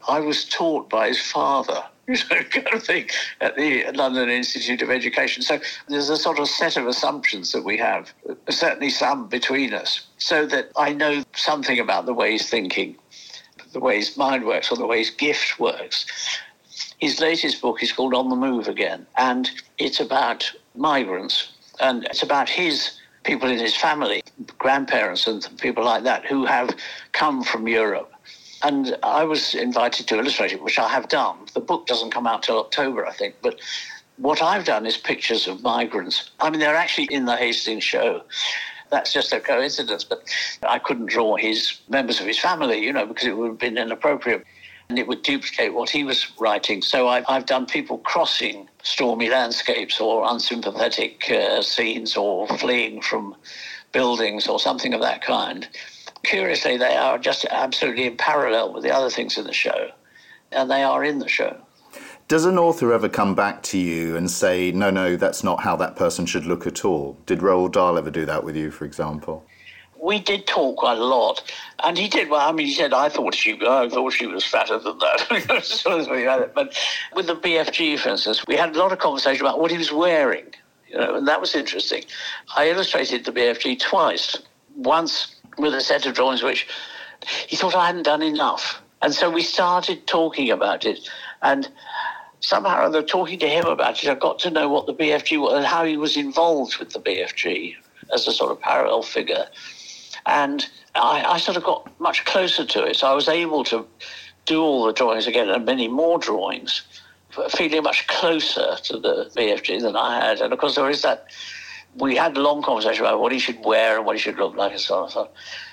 I 0.07 0.19
was 0.19 0.45
taught 0.45 0.89
by 0.89 1.09
his 1.09 1.21
father, 1.21 1.83
you 2.07 2.15
know, 2.29 2.43
kind 2.43 2.73
of 2.73 2.83
thing, 2.83 3.09
at 3.39 3.55
the 3.55 3.85
London 3.93 4.29
Institute 4.29 4.81
of 4.81 4.89
Education. 4.89 5.43
So 5.43 5.59
there's 5.87 6.09
a 6.09 6.17
sort 6.17 6.39
of 6.39 6.49
set 6.49 6.75
of 6.75 6.87
assumptions 6.87 7.51
that 7.53 7.63
we 7.63 7.77
have, 7.77 8.11
certainly 8.49 8.89
some 8.89 9.27
between 9.27 9.73
us, 9.73 10.07
so 10.17 10.45
that 10.47 10.71
I 10.75 10.93
know 10.93 11.23
something 11.35 11.79
about 11.79 12.05
the 12.05 12.13
way 12.13 12.31
he's 12.31 12.49
thinking, 12.49 12.97
the 13.73 13.79
way 13.79 13.97
his 13.97 14.15
mind 14.15 14.45
works, 14.45 14.71
or 14.71 14.77
the 14.77 14.85
way 14.85 14.99
his 14.99 15.09
gift 15.09 15.59
works. 15.59 16.05
His 16.99 17.19
latest 17.19 17.61
book 17.61 17.83
is 17.83 17.91
called 17.91 18.13
On 18.13 18.29
the 18.29 18.35
Move 18.35 18.67
Again, 18.67 19.05
and 19.17 19.49
it's 19.77 19.99
about 19.99 20.51
migrants, 20.75 21.51
and 21.79 22.05
it's 22.05 22.23
about 22.23 22.47
his 22.49 22.97
people 23.23 23.49
in 23.49 23.59
his 23.59 23.75
family, 23.75 24.23
grandparents 24.57 25.27
and 25.27 25.47
people 25.59 25.83
like 25.83 26.03
that, 26.03 26.25
who 26.25 26.45
have 26.45 26.69
come 27.11 27.43
from 27.43 27.67
Europe. 27.67 28.11
And 28.61 28.97
I 29.03 29.23
was 29.23 29.55
invited 29.55 30.07
to 30.07 30.17
illustrate 30.17 30.53
it, 30.53 30.63
which 30.63 30.79
I 30.79 30.87
have 30.87 31.09
done. 31.09 31.37
The 31.53 31.59
book 31.59 31.87
doesn't 31.87 32.11
come 32.11 32.27
out 32.27 32.43
till 32.43 32.59
October, 32.59 33.05
I 33.05 33.11
think, 33.11 33.35
but 33.41 33.59
what 34.17 34.41
I've 34.41 34.65
done 34.65 34.85
is 34.85 34.95
pictures 34.95 35.47
of 35.47 35.63
migrants. 35.63 36.31
I 36.39 36.49
mean, 36.49 36.59
they're 36.59 36.75
actually 36.75 37.07
in 37.11 37.25
the 37.25 37.35
Hastings 37.35 37.83
show. 37.83 38.23
That's 38.93 39.11
just 39.11 39.33
a 39.33 39.39
coincidence, 39.39 40.03
but 40.03 40.21
I 40.67 40.77
couldn't 40.77 41.07
draw 41.07 41.35
his 41.35 41.79
members 41.89 42.19
of 42.21 42.27
his 42.27 42.37
family, 42.37 42.85
you 42.85 42.93
know, 42.93 43.07
because 43.07 43.25
it 43.25 43.35
would 43.35 43.47
have 43.47 43.57
been 43.57 43.77
inappropriate 43.77 44.45
and 44.87 44.99
it 44.99 45.07
would 45.07 45.23
duplicate 45.23 45.73
what 45.73 45.89
he 45.89 46.03
was 46.03 46.27
writing. 46.39 46.83
So 46.83 47.07
I've, 47.07 47.25
I've 47.27 47.47
done 47.47 47.65
people 47.65 47.97
crossing 47.97 48.69
stormy 48.83 49.29
landscapes 49.29 49.99
or 49.99 50.31
unsympathetic 50.31 51.31
uh, 51.31 51.63
scenes 51.63 52.15
or 52.15 52.47
fleeing 52.59 53.01
from 53.01 53.35
buildings 53.93 54.47
or 54.47 54.59
something 54.59 54.93
of 54.93 55.01
that 55.01 55.23
kind. 55.23 55.67
Curiously, 56.23 56.77
they 56.77 56.95
are 56.95 57.17
just 57.17 57.45
absolutely 57.49 58.05
in 58.05 58.17
parallel 58.17 58.73
with 58.73 58.83
the 58.83 58.91
other 58.91 59.09
things 59.09 59.39
in 59.39 59.45
the 59.45 59.53
show. 59.53 59.89
and 60.51 60.69
they 60.69 60.83
are 60.83 61.03
in 61.03 61.17
the 61.19 61.27
show. 61.27 61.57
Does 62.27 62.45
an 62.45 62.57
author 62.57 62.93
ever 62.93 63.09
come 63.09 63.35
back 63.35 63.61
to 63.63 63.77
you 63.77 64.15
and 64.15 64.31
say, 64.31 64.71
no, 64.71 64.89
no, 64.89 65.15
that's 65.15 65.43
not 65.43 65.61
how 65.61 65.75
that 65.75 65.95
person 65.95 66.25
should 66.25 66.45
look 66.45 66.65
at 66.65 66.85
all? 66.85 67.17
Did 67.25 67.39
Roald 67.39 67.73
Dahl 67.73 67.97
ever 67.97 68.09
do 68.09 68.25
that 68.25 68.43
with 68.43 68.55
you, 68.55 68.71
for 68.71 68.85
example? 68.85 69.45
we 70.03 70.19
did 70.19 70.45
talk 70.45 70.77
quite 70.77 70.97
a 70.97 71.03
lot, 71.03 71.41
and 71.83 71.97
he 71.97 72.07
did. 72.07 72.29
Well, 72.29 72.47
I 72.47 72.51
mean, 72.51 72.67
he 72.67 72.73
said, 72.73 72.93
"I 72.93 73.09
thought 73.09 73.33
she, 73.33 73.53
I 73.65 73.87
thought 73.87 74.11
she 74.11 74.27
was 74.27 74.43
fatter 74.43 74.77
than 74.77 74.97
that." 74.99 76.51
but 76.55 76.77
with 77.15 77.27
the 77.27 77.35
BFG, 77.35 77.97
for 77.99 78.09
instance, 78.09 78.45
we 78.45 78.55
had 78.55 78.75
a 78.75 78.79
lot 78.79 78.91
of 78.91 78.99
conversation 78.99 79.45
about 79.45 79.59
what 79.59 79.71
he 79.71 79.77
was 79.77 79.91
wearing, 79.91 80.53
you 80.89 80.97
know, 80.97 81.15
and 81.15 81.27
that 81.27 81.39
was 81.39 81.55
interesting. 81.55 82.03
I 82.55 82.69
illustrated 82.69 83.23
the 83.23 83.31
BFG 83.31 83.79
twice. 83.79 84.37
Once 84.75 85.35
with 85.57 85.73
a 85.73 85.81
set 85.81 86.05
of 86.05 86.15
drawings 86.15 86.43
which 86.43 86.67
he 87.47 87.55
thought 87.55 87.75
I 87.75 87.85
hadn't 87.85 88.03
done 88.03 88.21
enough, 88.21 88.81
and 89.01 89.13
so 89.13 89.29
we 89.29 89.41
started 89.41 90.05
talking 90.05 90.49
about 90.49 90.83
it, 90.83 91.07
and 91.41 91.69
somehow 92.43 92.83
other, 92.83 93.01
talking 93.01 93.39
to 93.39 93.47
him 93.47 93.65
about 93.65 94.03
it, 94.03 94.09
I 94.09 94.15
got 94.15 94.37
to 94.39 94.51
know 94.51 94.67
what 94.67 94.85
the 94.85 94.93
BFG 94.93 95.39
was 95.39 95.53
and 95.53 95.65
how 95.65 95.85
he 95.85 95.97
was 95.97 96.17
involved 96.17 96.77
with 96.77 96.91
the 96.91 96.99
BFG 96.99 97.75
as 98.13 98.27
a 98.27 98.33
sort 98.33 98.51
of 98.51 98.59
parallel 98.59 99.01
figure. 99.01 99.47
And 100.25 100.67
I, 100.93 101.23
I 101.23 101.37
sort 101.37 101.57
of 101.57 101.63
got 101.63 101.99
much 101.99 102.25
closer 102.25 102.65
to 102.65 102.83
it. 102.83 102.97
So 102.97 103.07
I 103.07 103.13
was 103.13 103.29
able 103.29 103.63
to 103.65 103.87
do 104.45 104.61
all 104.61 104.85
the 104.85 104.93
drawings 104.93 105.25
again 105.25 105.49
and 105.49 105.65
many 105.65 105.87
more 105.87 106.19
drawings, 106.19 106.81
feeling 107.49 107.83
much 107.83 108.05
closer 108.07 108.75
to 108.83 108.99
the 108.99 109.31
BFG 109.35 109.81
than 109.81 109.95
I 109.95 110.19
had. 110.19 110.41
And 110.41 110.51
of 110.51 110.59
course, 110.59 110.75
there 110.75 110.89
is 110.89 111.01
that. 111.01 111.27
We 111.95 112.15
had 112.15 112.35
a 112.35 112.41
long 112.41 112.63
conversation 112.63 113.05
about 113.05 113.19
what 113.19 113.31
he 113.31 113.37
should 113.37 113.63
wear 113.63 113.97
and 113.97 114.05
what 114.07 114.15
he 114.15 114.19
should 114.19 114.39
look 114.39 114.55
like 114.55 114.71
and 114.71 114.81
so 114.81 114.95
on, 114.95 115.03
and 115.03 115.11
so 115.11 115.19
on 115.21 115.27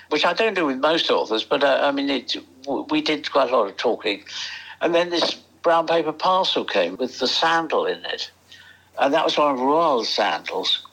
which 0.09 0.25
I 0.25 0.33
don't 0.33 0.53
do 0.53 0.65
with 0.65 0.77
most 0.77 1.09
authors, 1.09 1.43
but 1.43 1.63
uh, 1.63 1.79
I 1.81 1.91
mean, 1.91 2.09
it, 2.09 2.35
we 2.89 3.01
did 3.01 3.31
quite 3.31 3.49
a 3.49 3.55
lot 3.55 3.69
of 3.69 3.77
talking. 3.77 4.23
And 4.81 4.93
then 4.93 5.09
this 5.09 5.41
brown 5.63 5.87
paper 5.87 6.11
parcel 6.11 6.65
came 6.65 6.95
with 6.97 7.19
the 7.19 7.27
sandal 7.27 7.85
in 7.85 8.03
it. 8.05 8.31
And 8.99 9.13
that 9.13 9.23
was 9.23 9.37
one 9.37 9.53
of 9.53 9.59
Roald's 9.59 10.09
sandals. 10.09 10.85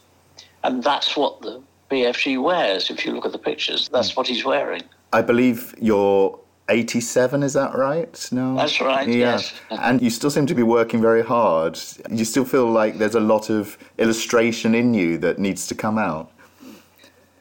And 0.65 0.83
that's 0.83 1.17
what 1.17 1.41
the 1.43 1.63
BFG 1.91 2.43
wears. 2.43 2.91
If 2.91 3.05
you 3.05 3.13
look 3.13 3.27
at 3.27 3.33
the 3.33 3.39
pictures, 3.39 3.89
that's 3.93 4.17
what 4.17 4.27
he's 4.27 4.45
wearing. 4.45 4.83
I 5.13 5.23
believe 5.23 5.75
you're 5.81 6.39
87, 6.69 7.43
is 7.43 7.55
that 7.55 7.75
right? 7.75 8.29
No. 8.31 8.57
That's 8.57 8.81
right. 8.81 9.09
Yeah. 9.09 9.37
Yes. 9.37 9.55
And 9.71 10.03
you 10.03 10.11
still 10.11 10.31
seem 10.31 10.47
to 10.47 10.55
be 10.55 10.63
working 10.63 11.01
very 11.01 11.23
hard. 11.23 11.79
You 12.11 12.25
still 12.25 12.45
feel 12.45 12.67
like 12.71 12.99
there's 12.99 13.15
a 13.15 13.21
lot 13.21 13.51
of 13.51 13.79
illustration 13.97 14.75
in 14.75 14.95
you 14.95 15.19
that 15.19 15.39
needs 15.39 15.67
to 15.69 15.75
come 15.75 15.99
out. 15.99 16.31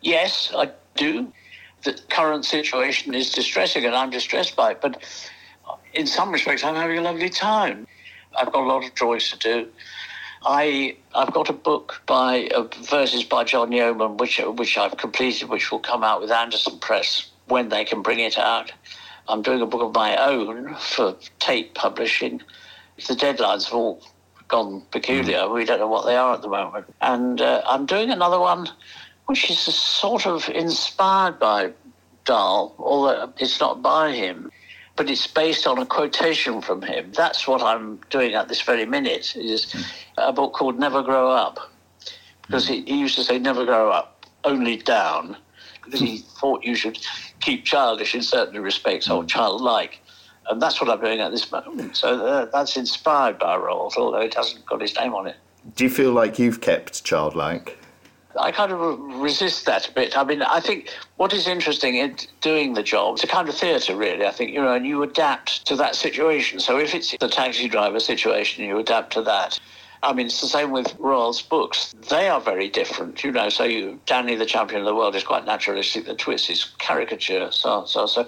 Yes, 0.01 0.51
I 0.55 0.71
do. 0.95 1.31
The 1.83 1.99
current 2.09 2.45
situation 2.45 3.13
is 3.13 3.31
distressing, 3.31 3.85
and 3.85 3.95
I'm 3.95 4.09
distressed 4.09 4.55
by 4.55 4.71
it. 4.71 4.81
But 4.81 5.03
in 5.97 6.05
some 6.05 6.31
respects, 6.31 6.63
I'm 6.63 6.75
having 6.75 6.99
a 6.99 7.01
lovely 7.01 7.29
time. 7.29 7.87
I've 8.37 8.51
got 8.51 8.63
a 8.63 8.67
lot 8.67 8.85
of 8.85 8.93
drawings 8.93 9.31
to 9.31 9.37
do. 9.37 9.67
I 10.45 10.95
I've 11.15 11.33
got 11.33 11.49
a 11.49 11.53
book 11.53 12.01
by 12.05 12.47
uh, 12.55 12.67
verses 12.83 13.23
by 13.23 13.43
John 13.43 13.71
Yeoman, 13.71 14.17
which 14.17 14.39
which 14.39 14.77
I've 14.77 14.97
completed, 14.97 15.49
which 15.49 15.71
will 15.71 15.79
come 15.79 16.03
out 16.03 16.21
with 16.21 16.31
Andersen 16.31 16.77
Press 16.79 17.31
when 17.47 17.69
they 17.69 17.83
can 17.83 18.03
bring 18.03 18.19
it 18.19 18.37
out. 18.37 18.71
I'm 19.27 19.41
doing 19.41 19.61
a 19.61 19.65
book 19.65 19.81
of 19.81 19.93
my 19.93 20.15
own 20.15 20.75
for 20.75 21.15
Tate 21.39 21.73
Publishing. 21.73 22.41
The 23.07 23.15
deadlines 23.15 23.65
have 23.65 23.73
all 23.73 24.03
gone 24.47 24.83
peculiar. 24.91 25.39
Mm. 25.39 25.55
We 25.55 25.65
don't 25.65 25.79
know 25.79 25.87
what 25.87 26.05
they 26.05 26.15
are 26.15 26.35
at 26.35 26.41
the 26.43 26.47
moment. 26.47 26.85
And 27.01 27.41
uh, 27.41 27.63
I'm 27.67 27.85
doing 27.85 28.11
another 28.11 28.39
one, 28.39 28.69
which 29.25 29.49
is 29.49 29.59
sort 29.59 30.25
of 30.27 30.47
inspired 30.49 31.39
by 31.39 31.71
Dahl, 32.23 32.75
although 32.77 33.33
it's 33.39 33.59
not 33.59 33.81
by 33.81 34.13
him 34.13 34.51
but 34.97 35.09
it's 35.09 35.27
based 35.27 35.65
on 35.65 35.77
a 35.77 35.85
quotation 35.85 36.59
from 36.59 36.81
him. 36.81 37.11
That's 37.15 37.47
what 37.47 37.61
I'm 37.61 37.99
doing 38.09 38.33
at 38.33 38.49
this 38.49 38.61
very 38.61 38.85
minute. 38.85 39.35
Is 39.37 39.73
a 40.17 40.33
book 40.33 40.53
called 40.53 40.77
Never 40.77 41.01
Grow 41.03 41.31
Up, 41.31 41.59
because 42.41 42.67
he, 42.67 42.81
he 42.81 42.99
used 42.99 43.15
to 43.15 43.23
say 43.23 43.39
never 43.39 43.63
grow 43.63 43.91
up, 43.91 44.25
only 44.43 44.77
down, 44.77 45.37
because 45.83 45.99
he 45.99 46.17
thought 46.17 46.65
you 46.65 46.75
should 46.75 46.97
keep 47.39 47.63
childish 47.63 48.15
in 48.15 48.23
certain 48.23 48.61
respects 48.61 49.09
or 49.09 49.23
childlike. 49.23 50.01
And 50.49 50.61
that's 50.61 50.81
what 50.81 50.89
I'm 50.89 50.99
doing 50.99 51.19
at 51.19 51.31
this 51.31 51.51
moment. 51.51 51.95
So 51.95 52.25
uh, 52.25 52.45
that's 52.45 52.75
inspired 52.75 53.37
by 53.37 53.55
Roald, 53.57 53.97
although 53.97 54.21
it 54.21 54.33
hasn't 54.33 54.65
got 54.65 54.81
his 54.81 54.95
name 54.95 55.13
on 55.13 55.27
it. 55.27 55.35
Do 55.75 55.83
you 55.83 55.89
feel 55.89 56.11
like 56.11 56.39
you've 56.39 56.61
kept 56.61 57.03
childlike? 57.03 57.77
I 58.39 58.51
kind 58.51 58.71
of 58.71 58.99
resist 59.21 59.65
that 59.65 59.87
a 59.89 59.91
bit. 59.91 60.17
I 60.17 60.23
mean, 60.23 60.41
I 60.41 60.59
think 60.59 60.89
what 61.17 61.33
is 61.33 61.47
interesting 61.47 61.95
in 61.95 62.15
doing 62.41 62.73
the 62.73 62.83
job, 62.83 63.15
it's 63.15 63.23
a 63.23 63.27
kind 63.27 63.49
of 63.49 63.55
theatre, 63.55 63.95
really. 63.95 64.25
I 64.25 64.31
think, 64.31 64.51
you 64.51 64.61
know, 64.61 64.73
and 64.73 64.85
you 64.85 65.03
adapt 65.03 65.65
to 65.67 65.75
that 65.77 65.95
situation. 65.95 66.59
So 66.59 66.77
if 66.77 66.93
it's 66.93 67.15
the 67.17 67.27
taxi 67.27 67.67
driver 67.67 67.99
situation, 67.99 68.65
you 68.65 68.77
adapt 68.77 69.13
to 69.13 69.21
that. 69.23 69.59
I 70.03 70.13
mean, 70.13 70.27
it's 70.27 70.41
the 70.41 70.47
same 70.47 70.71
with 70.71 70.95
Roald's 70.99 71.41
books. 71.41 71.95
They 72.09 72.29
are 72.29 72.39
very 72.39 72.69
different, 72.69 73.23
you 73.23 73.31
know. 73.31 73.49
So 73.49 73.63
you, 73.63 73.99
Danny, 74.05 74.35
the 74.35 74.45
champion 74.45 74.81
of 74.81 74.85
the 74.85 74.93
world, 74.93 75.15
is 75.15 75.23
quite 75.23 75.45
naturalistic. 75.45 76.05
The 76.05 76.13
Twits 76.13 76.49
is 76.49 76.65
caricature. 76.77 77.51
So, 77.51 77.85
so, 77.85 78.05
so. 78.05 78.27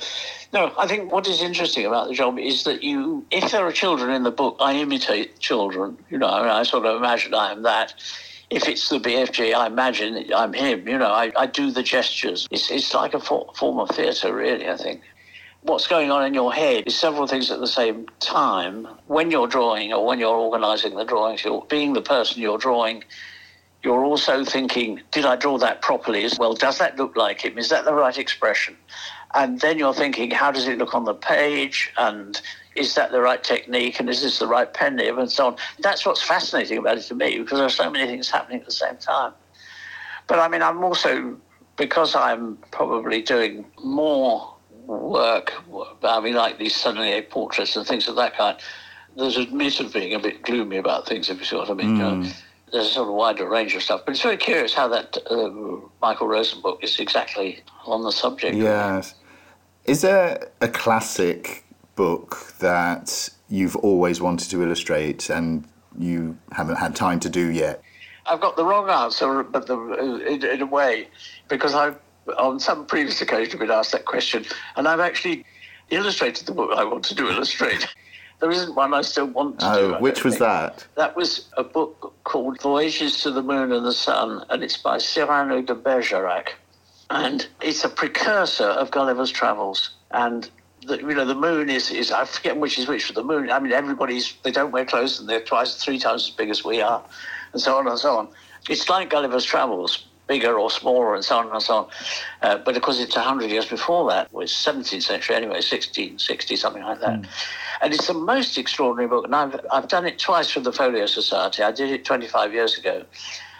No, 0.52 0.74
I 0.80 0.88
think 0.88 1.12
what 1.12 1.28
is 1.28 1.42
interesting 1.42 1.86
about 1.86 2.08
the 2.08 2.16
job 2.16 2.40
is 2.40 2.64
that 2.64 2.82
you, 2.82 3.24
if 3.30 3.52
there 3.52 3.66
are 3.66 3.72
children 3.72 4.12
in 4.12 4.24
the 4.24 4.32
book, 4.32 4.58
I 4.60 4.74
imitate 4.74 5.40
children. 5.40 5.98
You 6.10 6.18
know, 6.18 6.28
I, 6.28 6.42
mean, 6.42 6.50
I 6.50 6.64
sort 6.64 6.86
of 6.88 6.98
imagine 6.98 7.36
I 7.36 7.52
am 7.52 7.62
that 7.64 7.94
if 8.50 8.68
it's 8.68 8.90
the 8.90 9.00
BFG, 9.00 9.54
I 9.54 9.68
imagine 9.68 10.26
I'm 10.36 10.54
him. 10.54 10.88
You 10.88 10.98
know, 10.98 11.12
I, 11.12 11.32
I 11.36 11.46
do 11.46 11.72
the 11.72 11.84
gestures. 11.84 12.48
It's, 12.52 12.72
it's 12.72 12.94
like 12.94 13.14
a 13.14 13.20
for, 13.20 13.52
form 13.56 13.80
of 13.80 13.90
theatre, 13.90 14.34
really, 14.34 14.68
I 14.68 14.78
think. 14.78 15.02
What's 15.62 15.88
going 15.88 16.10
on 16.10 16.26
in 16.26 16.34
your 16.34 16.54
head 16.54 16.86
is 16.88 16.98
several 16.98 17.28
things 17.28 17.52
at 17.52 17.60
the 17.60 17.68
same 17.68 18.08
time. 18.20 18.88
When 19.08 19.30
you're 19.30 19.48
drawing 19.48 19.94
or 19.94 20.06
when 20.06 20.20
you're 20.20 20.36
organising 20.36 20.96
the 20.96 21.04
drawings, 21.04 21.44
you're 21.44 21.66
being 21.70 21.94
the 21.94 22.02
person 22.02 22.42
you're 22.42 22.58
drawing. 22.58 23.04
You're 23.84 24.04
also 24.04 24.44
thinking, 24.44 25.02
did 25.12 25.26
I 25.26 25.36
draw 25.36 25.58
that 25.60 25.82
properly? 25.82 26.28
Well, 26.38 26.54
does 26.54 26.80
that 26.80 26.98
look 26.98 27.16
like 27.16 27.42
him? 27.42 27.58
Is 27.58 27.70
that 27.70 27.86
the 27.86 27.94
right 27.94 28.18
expression? 28.18 28.76
And 29.36 29.60
then 29.60 29.78
you're 29.78 29.94
thinking, 29.94 30.32
how 30.32 30.52
does 30.52 30.68
it 30.68 30.78
look 30.78 30.96
on 30.96 31.06
the 31.06 31.14
page? 31.14 31.92
And 31.98 32.42
is 32.76 32.96
that 32.96 33.12
the 33.12 33.22
right 33.22 33.44
technique 33.44 34.00
and 34.00 34.10
is 34.10 34.22
this 34.22 34.40
the 34.40 34.48
right 34.48 34.74
pen 34.74 34.96
nib 34.96 35.18
and 35.18 35.30
so 35.30 35.48
on. 35.48 35.56
That's 35.80 36.06
what's 36.06 36.22
fascinating 36.22 36.78
about 36.78 36.98
it 36.98 37.04
to 37.04 37.16
me 37.16 37.38
because 37.38 37.58
there 37.58 37.66
are 37.66 37.70
so 37.70 37.90
many 37.90 38.08
things 38.08 38.30
happening 38.30 38.62
at 38.62 38.66
the 38.66 38.72
same 38.72 38.98
time. 38.98 39.34
But 40.28 40.40
I 40.40 40.48
mean, 40.48 40.62
I'm 40.62 40.84
also, 40.84 41.38
because 41.76 42.16
I'm 42.16 42.58
probably 42.72 43.22
doing 43.22 43.66
more 43.84 44.56
work, 44.86 45.54
I 46.04 46.20
mean, 46.20 46.36
like 46.36 46.58
these 46.58 46.74
Sennelier 46.74 47.30
portraits 47.30 47.76
and 47.76 47.86
things 47.86 48.08
of 48.08 48.16
that 48.16 48.36
kind, 48.36 48.58
there's 49.18 49.38
a 49.38 49.42
admit 49.42 49.80
of 49.80 49.92
being 49.92 50.14
a 50.14 50.20
bit 50.20 50.44
gloomy 50.44 50.78
about 50.78 51.08
things, 51.08 51.30
if 51.30 51.40
you 51.40 51.46
see 51.46 51.56
what 51.56 51.70
I 51.70 51.74
mean. 51.74 51.98
Mm. 51.98 52.34
There's 52.72 52.88
a 52.88 52.90
sort 52.90 53.08
of 53.08 53.16
wider 53.16 53.48
range 53.48 53.76
of 53.76 53.82
stuff. 53.82 54.02
But 54.06 54.12
it's 54.12 54.22
very 54.22 54.38
curious 54.38 54.74
how 54.74 54.88
that 54.90 55.18
uh, 55.30 55.50
Michael 56.02 56.28
Rosen 56.28 56.62
book 56.62 56.84
is 56.84 57.00
exactly 57.00 57.64
on 57.86 58.04
the 58.04 58.12
subject. 58.12 58.56
Yes. 58.56 59.16
Is 59.86 60.02
there 60.02 60.50
a 60.62 60.68
classic 60.68 61.64
book 61.96 62.54
that 62.60 63.30
you've 63.50 63.76
always 63.78 64.22
wanted 64.22 64.50
to 64.50 64.62
illustrate 64.62 65.30
and 65.30 65.68
you 65.98 66.38
haven't 66.52 66.78
had 66.78 66.96
time 66.96 67.20
to 67.22 67.30
do 67.30 67.50
yet? 67.50 67.82
I've 68.26 68.40
got 68.40 68.56
the 68.56 68.64
wrong 68.64 68.90
answer, 68.90 69.44
but 69.44 69.66
the, 69.66 69.78
in, 70.28 70.46
in, 70.46 70.62
a 70.62 70.66
way, 70.66 71.08
because 71.48 71.74
I've 71.74 71.98
on 72.38 72.60
some 72.60 72.86
previous 72.86 73.22
occasion 73.22 73.58
been 73.58 73.72
asked 73.72 73.92
that 73.92 74.06
question, 74.06 74.46
and 74.76 74.88
I've 74.88 75.00
actually 75.00 75.46
illustrated 75.90 76.46
the 76.46 76.52
book 76.52 76.72
I 76.76 76.84
want 76.84 77.04
to 77.06 77.16
do 77.16 77.28
illustrate. 77.28 77.88
There 78.40 78.52
isn't 78.52 78.76
one 78.76 78.94
I 78.94 79.02
still 79.02 79.26
want 79.26 79.60
to 79.60 79.72
oh, 79.72 79.92
do. 79.92 79.98
which 80.00 80.24
was 80.24 80.36
think. 80.36 80.48
that? 80.48 80.88
That 80.96 81.16
was 81.16 81.50
a 81.58 81.64
book 81.64 82.14
called 82.24 82.62
Voyages 82.62 83.22
to 83.24 83.32
the 83.32 83.44
Moon 83.44 83.72
and 83.72 83.86
the 83.86 83.94
Sun, 83.94 84.46
and 84.50 84.64
it's 84.64 84.78
by 84.78 84.98
Cyrano 84.98 85.62
de 85.62 85.76
Bergerac. 85.76 86.56
And 87.10 87.48
it's 87.62 87.84
a 87.84 87.90
precursor 87.90 88.66
of 88.68 88.92
Gulliver's 88.92 89.32
Travels. 89.32 89.92
And 90.12 90.50
the, 90.86 90.98
you 91.00 91.14
know, 91.14 91.26
the 91.26 91.36
moon 91.36 91.70
is, 91.70 91.92
is, 91.92 92.12
I 92.12 92.26
forget 92.26 92.58
which 92.58 92.80
is 92.80 92.88
which, 92.88 93.06
for 93.06 93.14
the 93.14 93.24
moon, 93.24 93.52
I 93.52 93.60
mean, 93.60 93.74
everybody's, 93.74 94.34
they 94.44 94.52
don't 94.52 94.72
wear 94.72 94.86
clothes 94.86 95.20
and 95.20 95.28
they're 95.28 95.42
twice, 95.42 95.76
three 95.76 96.00
times 96.00 96.30
as 96.30 96.30
big 96.30 96.50
as 96.50 96.64
we 96.64 96.82
are, 96.82 97.04
and 97.52 97.62
so 97.62 97.78
on 97.78 97.88
and 97.88 98.00
so 98.00 98.18
on. 98.18 98.30
It's 98.70 98.88
like 98.90 99.10
Gulliver's 99.10 99.44
Travels, 99.44 100.06
bigger 100.30 100.58
or 100.58 100.70
smaller, 100.70 101.16
and 101.16 101.26
so 101.26 101.40
on 101.40 101.52
and 101.52 101.62
so 101.62 101.76
on. 101.76 101.88
Uh, 102.42 102.58
but 102.60 102.78
of 102.78 102.82
course, 102.84 103.02
it's 103.02 103.16
100 103.16 103.50
years 103.50 103.66
before 103.66 104.10
that, 104.10 104.28
it 104.28 104.34
was 104.34 104.52
17th 104.52 105.04
century 105.04 105.36
anyway, 105.36 105.56
1660, 105.56 106.56
something 106.56 106.84
like 106.84 107.02
that. 107.02 107.22
Mm. 107.22 107.28
And 107.82 107.94
it's 107.94 108.08
the 108.08 108.14
most 108.14 108.58
extraordinary 108.58 109.10
book. 109.10 109.26
And 109.26 109.36
I've, 109.36 109.60
I've 109.72 109.90
done 109.90 110.06
it 110.06 110.20
twice 110.20 110.52
for 110.52 110.62
the 110.62 110.72
Folio 110.72 111.08
Society. 111.08 111.64
I 111.64 111.72
did 111.72 111.90
it 111.90 112.06
25 112.06 112.54
years 112.54 112.78
ago. 112.78 113.04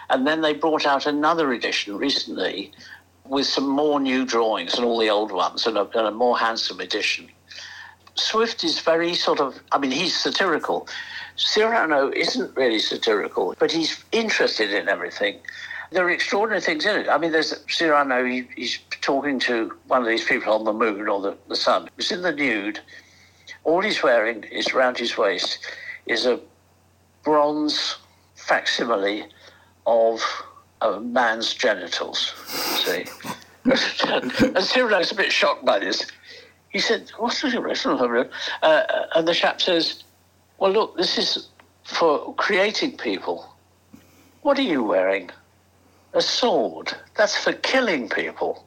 And 0.08 0.26
then 0.26 0.40
they 0.40 0.54
brought 0.54 0.86
out 0.86 1.06
another 1.06 1.52
edition 1.52 1.98
recently 1.98 2.72
with 3.26 3.46
some 3.46 3.68
more 3.68 4.00
new 4.00 4.24
drawings 4.24 4.74
and 4.74 4.84
all 4.84 4.98
the 4.98 5.10
old 5.10 5.32
ones 5.32 5.66
and 5.66 5.76
a, 5.76 5.82
and 5.98 6.06
a 6.06 6.10
more 6.10 6.38
handsome 6.38 6.80
edition. 6.80 7.28
Swift 8.14 8.64
is 8.64 8.80
very 8.80 9.14
sort 9.14 9.40
of, 9.40 9.60
I 9.72 9.78
mean, 9.78 9.90
he's 9.92 10.16
satirical. 10.16 10.88
Cyrano 11.36 12.10
isn't 12.14 12.54
really 12.56 12.80
satirical, 12.80 13.54
but 13.58 13.70
he's 13.72 14.04
interested 14.12 14.72
in 14.72 14.88
everything. 14.88 15.38
There 15.90 16.06
are 16.06 16.10
extraordinary 16.10 16.60
things 16.60 16.86
in 16.86 16.96
it. 16.96 17.08
I 17.08 17.18
mean, 17.18 17.32
there's 17.32 17.64
Cyrano, 17.68 18.24
he, 18.24 18.46
he's 18.54 18.78
talking 19.00 19.40
to 19.40 19.72
one 19.88 20.02
of 20.02 20.06
these 20.06 20.24
people 20.24 20.52
on 20.52 20.64
the 20.64 20.72
moon 20.72 21.08
or 21.08 21.20
the, 21.20 21.36
the 21.48 21.56
sun, 21.56 21.88
He's 21.96 22.12
in 22.12 22.22
the 22.22 22.32
nude, 22.32 22.80
All 23.64 23.80
he's 23.80 24.02
wearing 24.02 24.44
is 24.44 24.68
around 24.70 24.98
his 24.98 25.18
waist 25.18 25.58
is 26.06 26.26
a 26.26 26.40
bronze 27.24 27.96
facsimile 28.36 29.26
of 29.86 30.22
a 30.80 31.00
man's 31.00 31.52
genitals. 31.54 32.34
See? 32.84 33.04
and, 34.06 34.32
and 34.56 34.64
Cyril 34.64 34.98
was 34.98 35.12
a 35.12 35.14
bit 35.14 35.32
shocked 35.32 35.64
by 35.64 35.78
this. 35.78 36.06
He 36.70 36.78
said, 36.78 37.10
What's 37.18 37.42
the 37.42 37.58
original? 37.58 38.26
Uh, 38.62 38.82
and 39.14 39.26
the 39.26 39.34
chap 39.34 39.60
says, 39.60 40.04
Well, 40.58 40.70
look, 40.70 40.96
this 40.96 41.18
is 41.18 41.48
for 41.84 42.34
creating 42.36 42.96
people. 42.96 43.46
What 44.42 44.58
are 44.58 44.62
you 44.62 44.82
wearing? 44.82 45.30
A 46.12 46.22
sword. 46.22 46.92
That's 47.16 47.36
for 47.36 47.52
killing 47.52 48.08
people. 48.08 48.64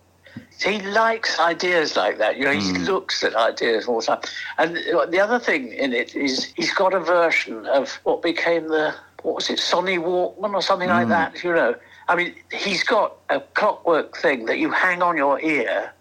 He 0.59 0.79
likes 0.81 1.39
ideas 1.39 1.95
like 1.97 2.17
that. 2.19 2.38
You 2.38 2.45
know, 2.45 2.51
he 2.51 2.71
mm. 2.71 2.85
looks 2.85 3.23
at 3.23 3.35
ideas 3.35 3.88
all 3.88 4.00
the 4.00 4.05
time. 4.05 4.21
And 4.57 4.77
the 5.12 5.19
other 5.19 5.39
thing 5.39 5.73
in 5.73 5.93
it 5.93 6.15
is 6.15 6.53
he's 6.55 6.73
got 6.73 6.93
a 6.93 7.00
version 7.00 7.65
of 7.65 7.91
what 8.03 8.21
became 8.21 8.69
the 8.69 8.95
what 9.23 9.35
was 9.35 9.50
it, 9.50 9.57
Sony 9.57 9.97
Walkman 9.97 10.53
or 10.53 10.62
something 10.62 10.89
mm. 10.89 10.93
like 10.93 11.07
that. 11.09 11.43
You 11.43 11.53
know, 11.53 11.75
I 12.07 12.15
mean, 12.15 12.35
he's 12.51 12.83
got 12.83 13.15
a 13.29 13.39
clockwork 13.39 14.17
thing 14.17 14.45
that 14.45 14.59
you 14.59 14.71
hang 14.71 15.01
on 15.01 15.17
your 15.17 15.39
ear, 15.41 15.93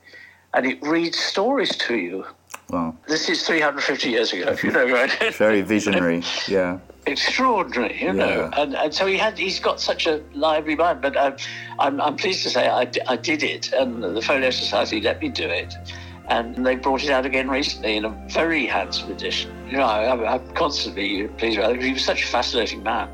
and 0.54 0.66
it 0.66 0.82
reads 0.82 1.18
stories 1.18 1.76
to 1.76 1.96
you. 1.96 2.26
Wow. 2.72 2.96
This 3.06 3.28
is 3.28 3.46
350 3.46 4.08
years 4.08 4.32
ago, 4.32 4.56
you 4.62 4.72
know, 4.72 4.90
right? 4.90 5.12
Very 5.34 5.60
visionary, 5.60 6.22
yeah. 6.48 6.78
Extraordinary, 7.06 8.00
you 8.00 8.14
know. 8.14 8.48
And, 8.56 8.74
and 8.74 8.94
so 8.94 9.06
he 9.06 9.18
had, 9.18 9.36
he's 9.38 9.60
got 9.60 9.78
such 9.78 10.06
a 10.06 10.22
lively 10.32 10.74
mind. 10.74 11.02
But 11.02 11.14
uh, 11.14 11.36
I'm, 11.78 12.00
I'm 12.00 12.16
pleased 12.16 12.42
to 12.44 12.50
say 12.50 12.68
I, 12.68 12.90
I 13.08 13.16
did 13.16 13.42
it, 13.42 13.72
and 13.72 14.02
the 14.02 14.22
Folio 14.22 14.48
Society 14.50 15.02
let 15.02 15.20
me 15.20 15.28
do 15.28 15.44
it. 15.44 15.74
And 16.28 16.64
they 16.64 16.76
brought 16.76 17.04
it 17.04 17.10
out 17.10 17.26
again 17.26 17.50
recently 17.50 17.96
in 17.96 18.06
a 18.06 18.28
very 18.30 18.64
handsome 18.64 19.10
edition. 19.10 19.52
You 19.66 19.76
know, 19.76 19.82
I, 19.82 20.34
I'm 20.34 20.54
constantly 20.54 21.28
pleased 21.28 21.58
with 21.58 21.68
it. 21.68 21.82
He 21.82 21.92
was 21.92 22.04
such 22.04 22.24
a 22.24 22.26
fascinating 22.26 22.82
man. 22.82 23.10